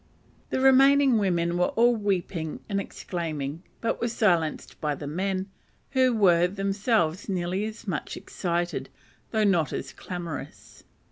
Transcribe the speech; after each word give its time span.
The 0.49 0.59
remaining 0.59 1.19
women 1.19 1.59
were 1.59 1.67
all 1.75 1.95
weeping 1.95 2.61
and 2.67 2.81
exclaiming, 2.81 3.61
but 3.81 4.01
were 4.01 4.07
silenced 4.07 4.81
by 4.81 4.95
the 4.95 5.05
men, 5.05 5.45
who 5.91 6.11
were 6.11 6.47
themselves 6.47 7.29
nearly 7.29 7.65
as 7.65 7.87
much 7.87 8.17
excited, 8.17 8.89
though 9.29 9.43
not 9.43 9.69
so 9.69 9.79
clamorous. 9.95 10.83